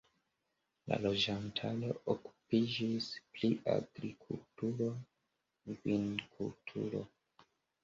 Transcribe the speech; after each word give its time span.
La 0.91 0.95
loĝantaro 1.01 1.91
okupiĝis 2.13 3.11
pri 3.37 3.51
agrikulturo, 3.75 4.91
vinkulturo. 5.87 7.07